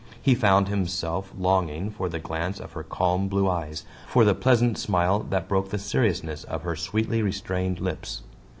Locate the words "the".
2.09-2.17, 4.25-4.33, 5.69-5.77